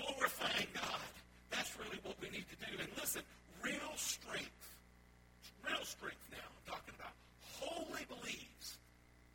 Glorifying 0.00 0.72
God. 0.72 1.04
That's 1.52 1.76
really 1.76 2.00
what 2.08 2.16
we 2.24 2.32
need 2.32 2.48
to 2.48 2.58
do. 2.64 2.72
And 2.80 2.88
listen, 2.96 3.20
real 3.60 3.92
strength, 4.00 4.64
real 5.60 5.84
strength 5.84 6.24
now, 6.32 6.40
I'm 6.40 6.64
talking 6.64 6.96
about, 6.96 7.12
wholly 7.60 8.08
believes, 8.08 8.80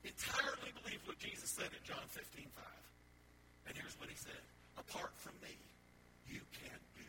entirely 0.01 0.73
believes 0.81 1.05
what 1.05 1.21
Jesus 1.21 1.53
said 1.53 1.69
in 1.69 1.81
John 1.85 2.01
15, 2.09 2.49
5. 2.49 2.65
And 3.69 3.77
here's 3.77 3.93
what 4.01 4.09
he 4.09 4.17
said. 4.17 4.41
Apart 4.73 5.13
from 5.21 5.37
me, 5.45 5.53
you 6.27 6.41
can 6.65 6.79
do 6.97 7.07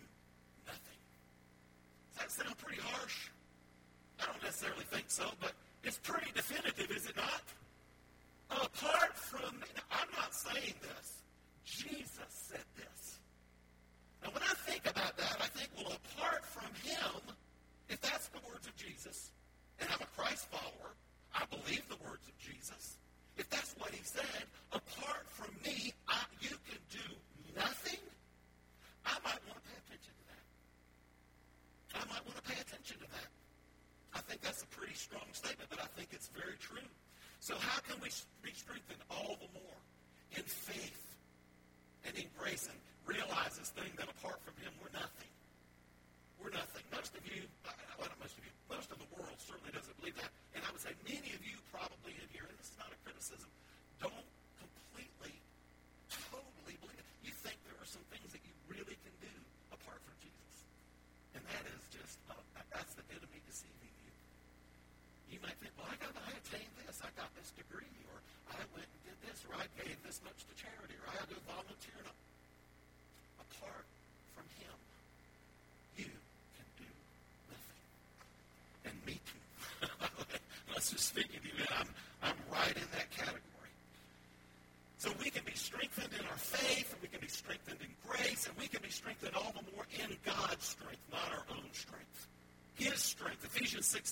nothing. 0.66 1.00
Does 2.16 2.36
that 2.36 2.44
sound 2.44 2.56
pretty 2.58 2.80
harsh? 2.80 3.28
I 4.20 4.26
don't 4.26 4.42
necessarily 4.66 4.84
think 4.90 5.04
so, 5.08 5.24
but 5.40 5.52
it's 5.84 5.98
pretty 5.98 6.30
definitive, 6.34 6.90
is 6.90 7.06
it 7.06 7.16
not? 7.16 7.42
Apart 8.50 9.16
from, 9.16 9.54
I'm 9.90 10.08
not 10.16 10.34
saying 10.34 10.74
this. 10.82 11.15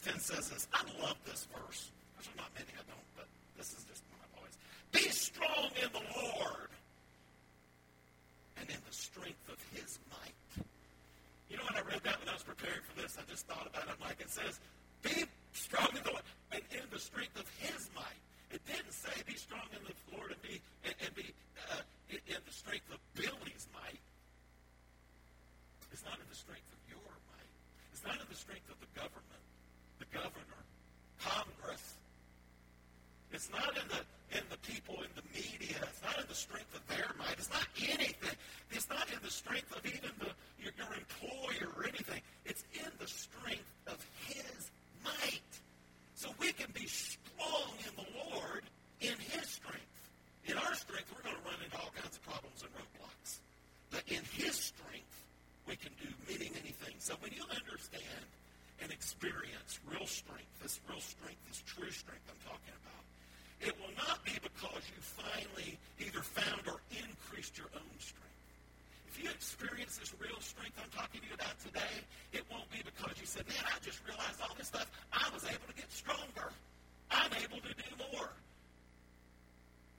10 0.05 0.21
says 0.21 0.51
this. 0.51 0.69
I 0.73 0.85
love 1.01 1.17
this 1.25 1.49
verse. 1.49 1.89
There's 2.21 2.29
not 2.37 2.53
many 2.53 2.69
I 2.77 2.85
don't, 2.85 3.09
but 3.17 3.25
this 3.57 3.73
is 3.73 3.89
just 3.89 4.05
my 4.13 4.29
voice. 4.37 4.53
Be 4.93 5.09
strong 5.09 5.73
in 5.81 5.89
the 5.97 6.05
Lord 6.13 6.69
and 8.61 8.69
in 8.69 8.77
the 8.85 8.93
strength 8.93 9.49
of 9.49 9.57
his 9.73 9.99
might. 10.13 10.37
You 11.49 11.57
know, 11.57 11.65
when 11.73 11.81
I 11.81 11.85
read 11.89 12.05
that 12.05 12.21
when 12.21 12.29
I 12.29 12.37
was 12.37 12.45
preparing 12.45 12.85
for 12.85 13.01
this, 13.01 13.17
I 13.17 13.25
just 13.33 13.49
thought 13.49 13.65
about 13.65 13.89
it. 13.89 13.97
I'm 13.97 14.03
like, 14.05 14.21
it 14.21 14.29
says, 14.29 14.61
be 15.01 15.25
strong 15.57 15.89
in 15.97 16.05
the 16.05 16.13
Lord 16.13 16.27
and 16.53 16.63
in 16.69 16.85
the 16.93 17.01
strength 17.01 17.41
of 17.41 17.49
his 17.57 17.89
might. 17.97 18.21
It 18.53 18.61
didn't 18.69 18.93
say 18.93 19.13
be 19.25 19.41
strong 19.41 19.65
in 19.73 19.81
the 19.89 19.97
Lord 20.13 20.37
and 20.37 20.43
be, 20.45 20.61
and, 20.85 20.93
and 21.01 21.13
be 21.17 21.33
uh, 21.73 21.81
in, 22.13 22.21
in 22.29 22.41
the 22.45 22.53
strength 22.53 22.93
of 22.93 23.01
Billy's 23.17 23.73
might. 23.73 24.05
It's 25.97 26.05
not 26.05 26.21
in 26.21 26.29
the 26.29 26.37
strength 26.37 26.69
of 26.77 26.81
your 26.93 27.09
might. 27.33 27.53
It's 27.97 28.05
not 28.05 28.21
in 28.21 28.29
the 28.29 28.37
strength 28.37 28.69
of 28.69 28.77
the 28.85 28.91
government 28.93 29.34
the 29.99 30.07
governor, 30.13 30.61
Congress. 31.21 31.95
It's 33.33 33.51
not 33.51 33.77
in 33.77 33.89
the 33.89 34.03
in 34.35 34.43
the 34.51 34.59
people 34.59 34.97
in 35.03 35.11
the 35.15 35.23
media. 35.33 35.79
It's 35.83 36.03
not 36.03 36.19
in 36.19 36.27
the 36.29 36.35
strength 36.35 36.75
of 36.75 36.83
their 36.89 37.07
might. 37.19 37.39
It's 37.39 37.51
not 37.51 37.67
anything. 37.79 38.37
It's 38.71 38.89
not 38.89 39.07
in 39.11 39.19
the 39.23 39.31
strength 39.31 39.71
of 39.77 39.87
even 39.87 40.11
the, 40.19 40.31
your, 40.59 40.73
your 40.75 40.91
employer 40.95 41.71
or 41.77 41.85
anything. 41.87 42.21
It's 42.45 42.65
in 42.75 42.91
the 42.99 43.07
strength 43.07 43.71
of 43.87 43.99
His 44.27 44.71
might. 45.05 45.53
So 46.17 46.31
we 46.41 46.51
can 46.53 46.71
be 46.75 46.87
strong 46.87 47.79
in 47.87 47.95
the 47.95 48.09
Lord 48.27 48.65
in 49.01 49.15
His 49.31 49.47
strength. 49.47 49.95
In 50.47 50.59
our 50.59 50.75
strength, 50.75 51.15
we're 51.15 51.23
going 51.23 51.37
to 51.39 51.47
run 51.47 51.61
into 51.63 51.77
all 51.79 51.93
kinds 51.95 52.17
of 52.17 52.23
problems 52.27 52.61
and 52.63 52.71
roadblocks. 52.75 53.39
But 53.91 54.03
in 54.09 54.23
His 54.35 54.59
strength, 54.59 55.15
we 55.69 55.77
can 55.77 55.93
do 56.03 56.11
many, 56.27 56.51
many 56.51 56.75
things. 56.85 57.05
So 57.07 57.15
when 57.21 57.33
you 57.33 57.45
understand 57.49 58.27
and 58.83 58.91
experience 58.91 59.79
real 59.87 60.07
strength, 60.07 60.51
this 60.61 60.81
real 60.91 61.01
strength, 61.01 61.41
this 61.49 61.63
true 61.65 61.91
strength 61.91 62.27
I'm 62.29 62.43
talking 62.45 62.75
about, 62.83 63.05
it 63.65 63.73
will 63.81 63.97
not 63.97 64.21
be 64.25 64.37
because 64.43 64.85
you 64.93 65.01
finally 65.01 65.81
either 65.97 66.21
found 66.21 66.69
or 66.69 66.85
increased 66.93 67.57
your 67.57 67.73
own 67.73 67.97
strength. 67.97 68.25
If 69.09 69.23
you 69.23 69.31
experience 69.31 69.97
this 69.97 70.13
real 70.21 70.37
strength 70.43 70.77
I'm 70.77 70.91
talking 70.93 71.23
to 71.23 71.27
you 71.27 71.33
about 71.33 71.57
today, 71.65 71.97
it 72.37 72.45
won't 72.53 72.69
be 72.69 72.85
because 72.85 73.17
you 73.17 73.25
said, 73.25 73.49
man, 73.49 73.65
I 73.65 73.81
just 73.81 74.05
realized 74.05 74.43
all 74.43 74.53
this 74.59 74.69
stuff. 74.69 74.91
I 75.15 75.25
was 75.33 75.49
able 75.49 75.65
to 75.71 75.77
get 75.79 75.89
stronger. 75.89 76.53
I'm 77.09 77.33
able 77.41 77.63
to 77.63 77.73
do 77.73 77.91
more. 78.13 78.29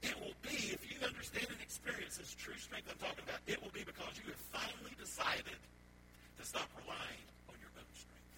It 0.04 0.14
will 0.20 0.36
be, 0.44 0.70
if 0.70 0.84
you 0.86 1.00
understand 1.02 1.48
and 1.50 1.58
experience 1.58 2.20
this 2.20 2.36
true 2.38 2.54
strength 2.60 2.86
I'm 2.92 3.00
talking 3.02 3.24
about, 3.24 3.40
it 3.48 3.58
will 3.58 3.72
be 3.72 3.82
because 3.82 4.14
you 4.20 4.30
have 4.30 4.42
finally 4.52 4.94
decided 5.00 5.58
to 5.58 6.42
stop 6.44 6.68
relying 6.84 7.24
on 7.48 7.56
your 7.58 7.72
own 7.74 7.90
strength. 7.96 8.30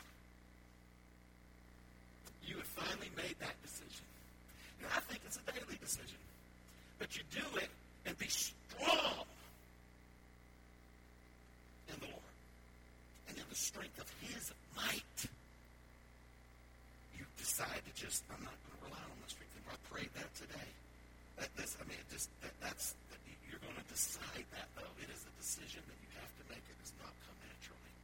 You 2.47 2.57
have 2.62 2.71
finally 2.73 3.11
made 3.18 3.37
that 3.42 3.59
decision. 3.61 4.07
And 4.83 4.88
I 4.94 5.01
think 5.11 5.21
it's 5.27 5.38
a 5.42 5.44
daily 5.51 5.78
decision. 5.88 6.20
But 7.01 7.16
you 7.16 7.24
do 7.33 7.46
it 7.57 7.72
and 8.05 8.12
be 8.18 8.29
strong 8.29 9.24
in 11.88 11.96
the 12.05 12.12
Lord 12.12 12.35
and 13.29 13.38
in 13.40 13.46
the 13.48 13.57
strength 13.57 13.96
of 13.96 14.09
His 14.20 14.53
might. 14.77 15.20
You 17.16 17.24
decide 17.40 17.81
to 17.81 17.92
just, 17.96 18.20
I'm 18.29 18.44
not 18.44 18.53
going 18.68 18.77
to 18.77 18.83
rely 18.85 19.01
on 19.01 19.16
my 19.16 19.29
strength. 19.33 19.48
I 19.64 19.81
prayed 19.88 20.12
that 20.20 20.29
today. 20.37 20.68
That 21.40 21.48
this, 21.57 21.81
I 21.81 21.88
mean, 21.88 21.96
just 22.12 22.29
that, 22.44 22.53
that's 22.61 22.92
that 23.09 23.20
you're 23.48 23.62
going 23.64 23.81
to 23.81 23.88
decide 23.88 24.44
that 24.53 24.68
though. 24.77 24.92
It 25.01 25.09
is 25.09 25.24
a 25.24 25.33
decision 25.40 25.81
that 25.88 25.98
you 26.05 26.11
have 26.20 26.33
to 26.37 26.44
make. 26.53 26.64
It 26.68 26.77
does 26.85 26.92
not 27.01 27.16
come 27.24 27.38
naturally. 27.48 27.94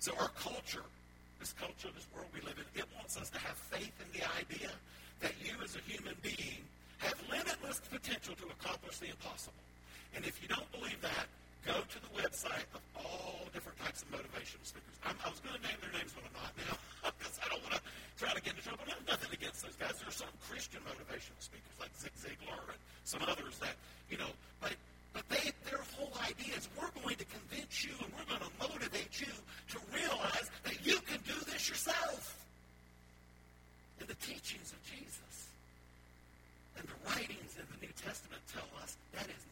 So 0.00 0.16
our 0.16 0.32
culture, 0.40 0.88
this 1.36 1.52
culture, 1.52 1.92
this 1.92 2.08
world 2.16 2.32
we 2.32 2.40
live 2.48 2.56
in, 2.56 2.64
it 2.80 2.88
wants 2.96 3.20
us 3.20 3.28
to 3.36 3.40
have 3.44 3.60
faith 3.68 3.92
in 4.00 4.08
the 4.16 4.24
idea 4.40 4.72
that 5.20 5.34
you 5.42 5.52
as 5.62 5.74
a 5.76 5.82
human 5.84 6.14
being 6.22 6.62
have 6.98 7.18
limitless 7.30 7.80
potential 7.90 8.34
to 8.36 8.46
accomplish 8.58 8.98
the 8.98 9.10
impossible. 9.10 9.62
And 10.14 10.24
if 10.24 10.40
you 10.42 10.48
don't 10.48 10.66
believe 10.72 11.00
that, 11.02 11.26
go 11.66 11.78
to 11.84 11.98
the 12.00 12.12
website 12.16 12.66
of 12.74 12.82
all 12.96 13.44
different 13.52 13.78
types 13.78 14.02
of 14.02 14.08
motivational 14.10 14.64
speakers. 14.64 14.96
I'm, 15.04 15.14
i 15.24 15.28
was 15.28 15.40
going 15.40 15.54
to 15.58 15.64
name 15.66 15.78
their 15.84 15.92
names, 15.92 16.14
but 16.16 16.24
I'm 16.24 16.36
not 16.36 16.52
now 16.56 16.74
because 17.18 17.36
I 17.44 17.48
don't 17.52 17.62
want 17.66 17.76
to 17.76 17.82
try 18.16 18.32
to 18.32 18.42
get 18.42 18.56
into 18.56 18.64
trouble. 18.66 18.84
Nothing 19.06 19.32
against 19.32 19.62
those 19.62 19.76
guys. 19.76 19.94
There 20.00 20.08
are 20.08 20.14
some 20.14 20.32
Christian 20.48 20.80
motivational 20.88 21.38
speakers 21.38 21.76
like 21.78 21.92
Zig 21.98 22.14
Ziglar 22.18 22.62
and 22.72 22.80
some 23.04 23.22
others 23.28 23.58
that, 23.60 23.76
you 24.10 24.18
know, 24.18 24.30
but 24.60 24.74
but 25.12 25.28
they 25.28 25.52
their 25.68 25.82
whole 25.96 26.12
idea 26.22 26.54
is 26.54 26.68
we're 26.78 26.92
going 27.02 27.16
to 27.16 27.26
convince 27.26 27.84
you 27.84 27.92
and 28.00 28.08
we're 28.14 28.28
going 28.28 28.44
to 28.44 28.54
motivate 28.60 29.20
you 29.20 29.32
to 29.74 29.78
realize 29.92 30.50
that 30.64 30.78
you 30.86 30.98
can 31.04 31.18
do 31.26 31.34
this 31.50 31.68
yourself. 31.68 32.38
And 34.00 34.08
the 34.08 34.18
teachings 34.22 34.72
of 34.72 34.80
Jesus 34.84 35.48
and 36.78 36.86
the 36.86 36.98
writings 37.10 37.56
in 37.58 37.66
the 37.74 37.86
New 37.86 37.92
Tell 38.58 38.82
us 38.82 38.96
that 39.12 39.26
is 39.26 39.47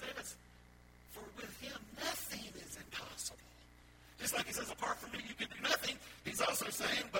says, 0.00 0.36
For 1.12 1.24
with 1.36 1.52
him 1.60 1.76
nothing 1.98 2.44
is 2.56 2.76
impossible. 2.76 3.38
Just 4.18 4.34
like 4.36 4.46
he 4.46 4.52
says, 4.52 4.70
apart 4.70 4.98
from 4.98 5.12
me, 5.12 5.24
you 5.26 5.34
can 5.34 5.48
do 5.48 5.62
nothing, 5.62 5.96
he's 6.24 6.40
also 6.40 6.68
saying, 6.68 7.04
but 7.12 7.19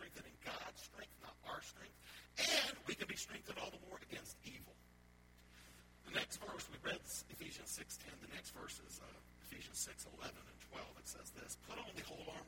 strengthened 0.00 0.32
in 0.32 0.38
God's 0.48 0.80
strength, 0.80 1.12
not 1.20 1.36
our 1.44 1.60
strength. 1.60 1.92
And 2.40 2.72
we 2.88 2.96
can 2.96 3.04
be 3.04 3.20
strengthened 3.20 3.60
all 3.60 3.68
the 3.68 3.84
more 3.84 4.00
against 4.00 4.40
evil. 4.48 4.72
The 6.08 6.16
next 6.16 6.40
verse, 6.40 6.64
we 6.72 6.80
read 6.80 7.04
Ephesians 7.04 7.68
6.10. 7.76 8.08
The 8.24 8.32
next 8.32 8.56
verse 8.56 8.80
is 8.80 8.96
uh, 9.04 9.12
Ephesians 9.44 9.76
6.11 9.76 10.32
and 10.32 10.58
12. 10.72 10.88
It 10.96 11.04
says 11.04 11.28
this, 11.36 11.60
Put 11.68 11.76
on 11.76 11.92
the 11.92 12.04
whole 12.08 12.24
armor 12.32 12.39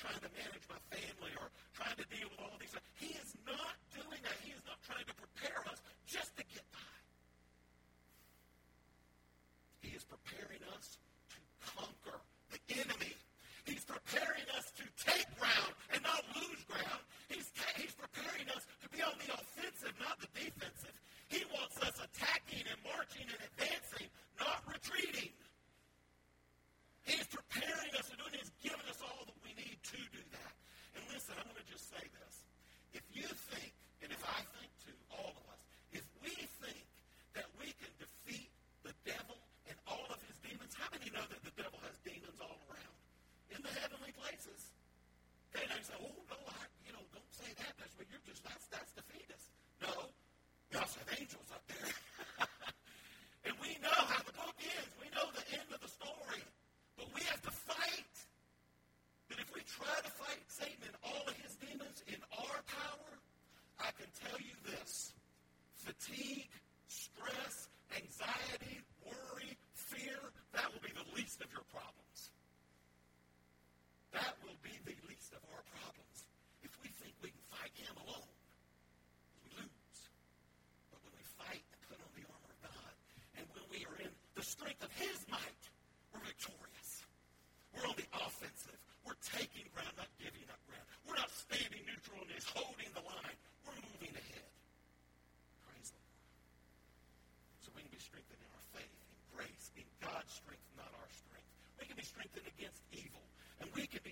trying 0.00 0.14
to 0.22 0.29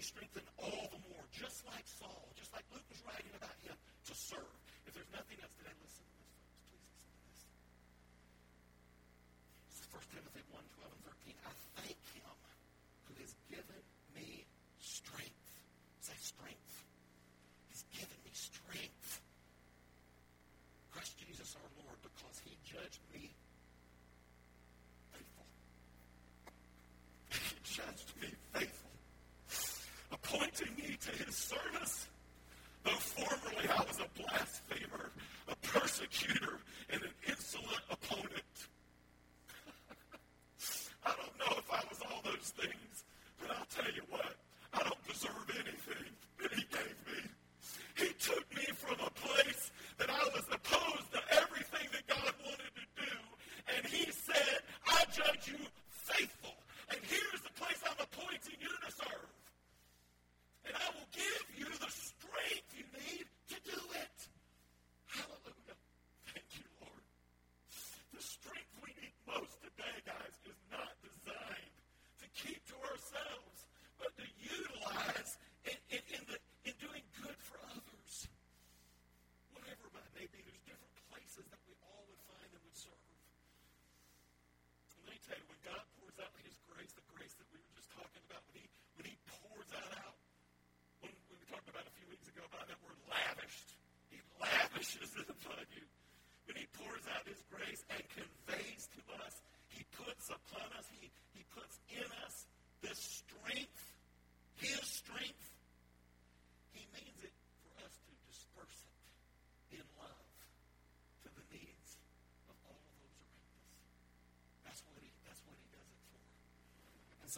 strengthened 0.09 0.49
all 0.57 0.88
the 0.88 1.01
more, 1.12 1.25
just 1.37 1.66
like 1.66 1.85
Saul, 1.85 2.33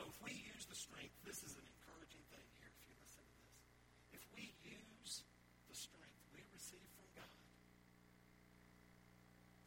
So 0.01 0.09
if 0.09 0.17
we 0.25 0.33
use 0.33 0.65
the 0.65 0.73
strength, 0.73 1.13
this 1.29 1.45
is 1.45 1.61
an 1.61 1.67
encouraging 1.77 2.25
thing 2.33 2.49
here 2.57 2.73
if 2.73 2.81
you 2.89 2.97
listen 3.05 3.21
to 3.21 3.37
this. 3.37 4.17
If 4.17 4.25
we 4.33 4.57
use 4.65 5.29
the 5.69 5.77
strength 5.77 6.25
we 6.33 6.41
receive 6.57 6.89
from 6.97 7.05
God, 7.13 7.37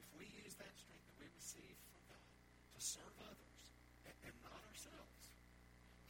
if 0.01 0.09
we 0.17 0.25
use 0.41 0.57
that 0.57 0.73
strength 0.73 1.05
that 1.05 1.17
we 1.21 1.29
receive 1.37 1.77
from 1.93 2.01
God 2.09 2.25
to 2.73 2.81
serve 2.81 3.13
others 3.29 3.61
and, 4.09 4.17
and 4.25 4.33
not 4.41 4.57
ourselves, 4.73 5.37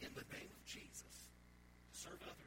in 0.00 0.08
the 0.16 0.24
name 0.32 0.48
of 0.56 0.62
Jesus, 0.64 1.28
to 1.28 1.92
serve 1.92 2.24
others. 2.24 2.43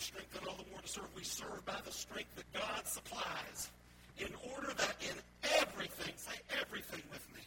and 0.00 0.06
strength 0.06 0.38
and 0.40 0.48
all 0.48 0.56
the 0.56 0.70
more 0.70 0.80
to 0.80 0.88
serve. 0.88 1.04
We 1.14 1.24
serve 1.24 1.64
by 1.66 1.76
the 1.84 1.92
strength 1.92 2.34
that 2.36 2.50
God 2.54 2.86
supplies 2.86 3.68
in 4.18 4.32
order 4.54 4.72
that 4.72 4.96
in 5.00 5.16
everything, 5.60 6.14
say 6.16 6.36
everything 6.60 7.02
with 7.12 7.26
me 7.34 7.39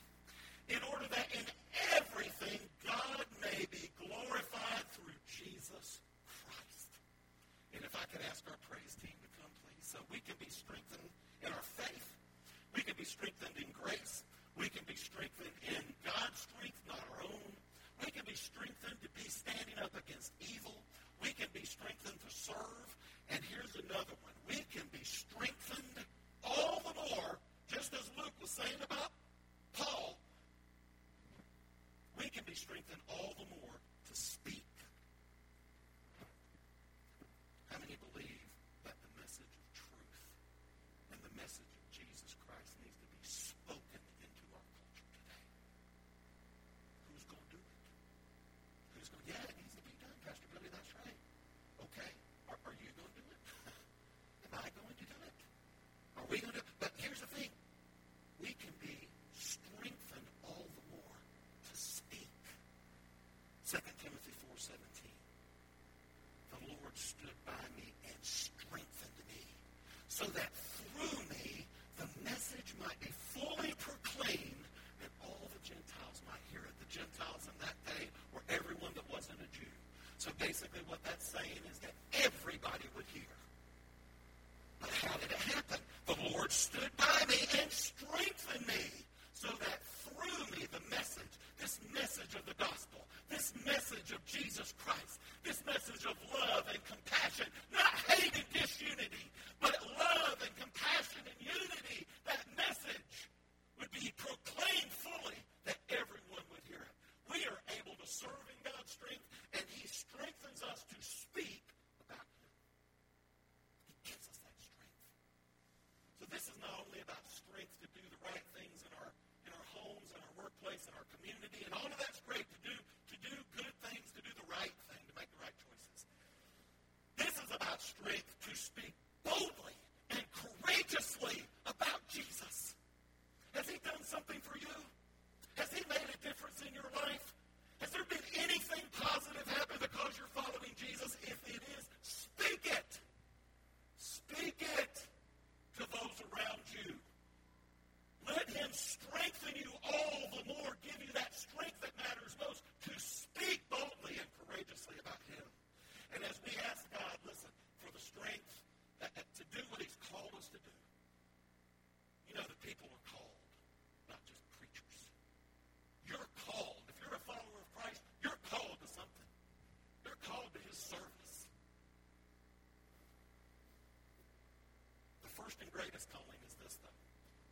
first 175.53 175.61
and 175.61 175.71
greatest 175.71 176.09
calling 176.09 176.41
is 176.47 176.55
this, 176.55 176.79
though. 176.81 176.97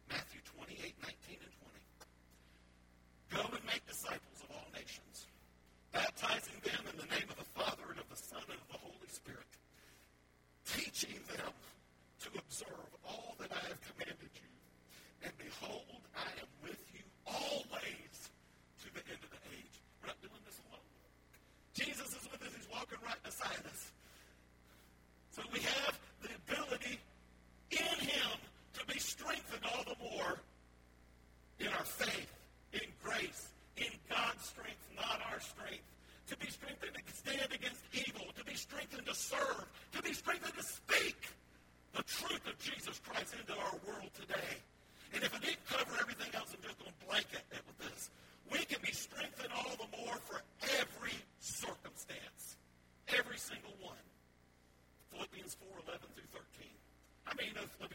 Matthew 0.10 0.42
28, 0.58 0.96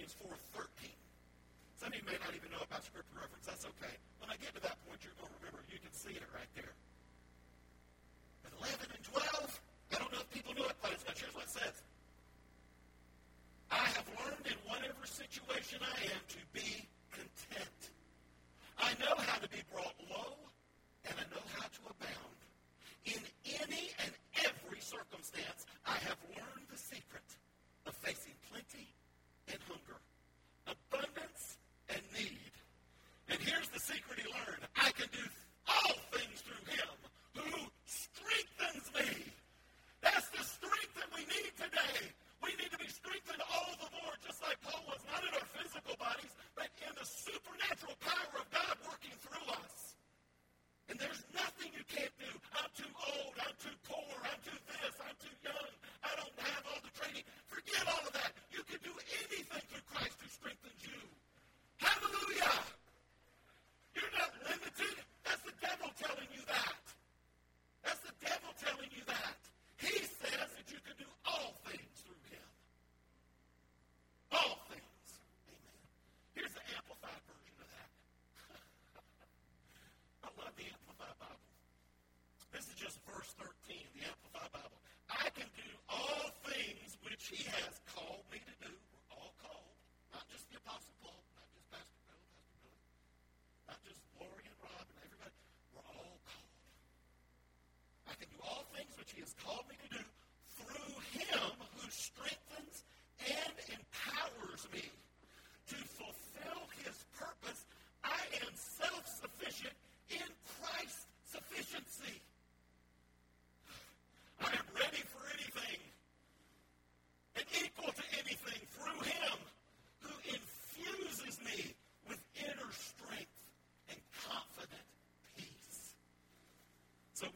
Philippians 0.07 0.39
4.13. 0.55 0.95
Some 1.83 1.91
of 1.91 1.95
you 1.99 2.05
may 2.07 2.19
not 2.23 2.31
even 2.31 2.51
know 2.55 2.63
about 2.63 2.87
scripture 2.87 3.19
reference. 3.19 3.47
That's 3.47 3.67
okay. 3.67 3.95
When 4.23 4.31
I 4.31 4.39
get 4.39 4.55
to 4.55 4.63
that 4.63 4.79
point, 4.87 5.03
you're 5.03 5.19
going 5.19 5.35
to 5.35 5.39
remember. 5.43 5.67
You 5.67 5.83
can 5.83 5.91
see 5.91 6.15
it 6.15 6.23
right 6.31 6.47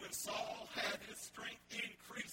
when 0.01 0.13
Saul 0.13 0.69
had 0.75 0.99
his 1.09 1.19
strength 1.19 1.61
increased. 1.71 2.30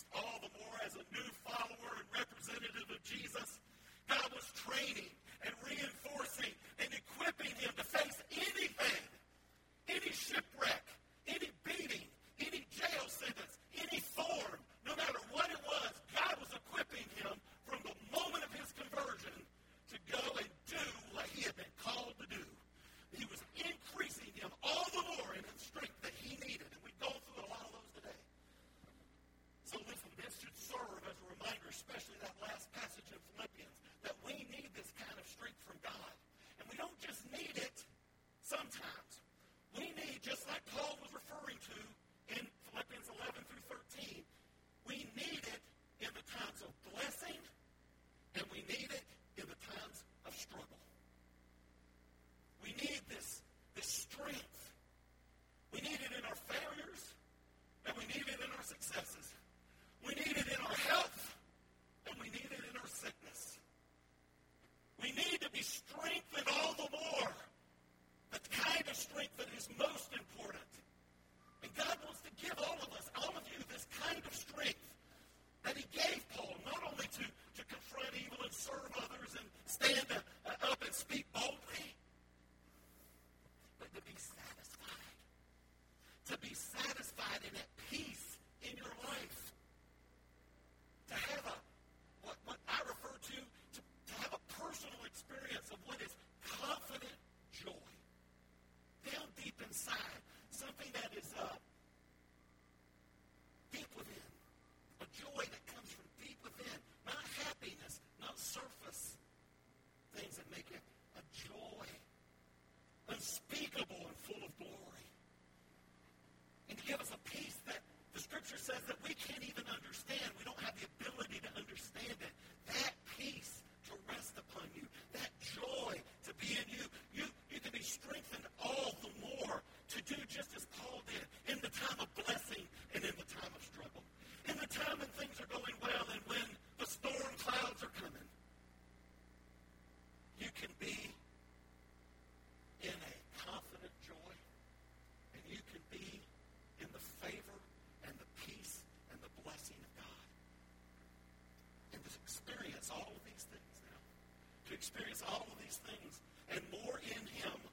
experience 154.77 155.23
all 155.27 155.47
of 155.51 155.57
these 155.59 155.77
things 155.77 156.19
and 156.53 156.61
more 156.71 157.01
in 157.03 157.25
Him. 157.33 157.66